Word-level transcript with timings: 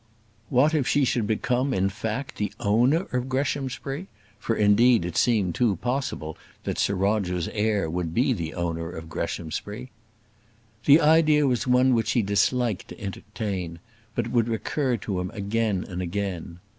What, 0.49 0.73
if 0.73 0.87
she 0.87 1.05
should 1.05 1.27
become, 1.27 1.75
in 1.75 1.87
fact, 1.89 2.37
the 2.37 2.51
owner 2.59 3.01
of 3.13 3.29
Greshamsbury? 3.29 4.07
for, 4.39 4.55
indeed 4.55 5.05
it 5.05 5.15
seemed 5.15 5.53
too 5.53 5.75
possible 5.75 6.39
that 6.63 6.79
Sir 6.79 6.95
Roger's 6.95 7.47
heir 7.49 7.87
would 7.87 8.11
be 8.11 8.33
the 8.33 8.55
owner 8.55 8.89
of 8.89 9.09
Greshamsbury. 9.09 9.91
The 10.85 11.01
idea 11.01 11.45
was 11.45 11.67
one 11.67 11.93
which 11.93 12.13
he 12.13 12.23
disliked 12.23 12.87
to 12.87 12.99
entertain, 12.99 13.77
but 14.15 14.25
it 14.25 14.31
would 14.31 14.47
recur 14.47 14.97
to 14.97 15.19
him 15.19 15.29
again 15.35 15.85
and 15.87 16.01
again. 16.01 16.57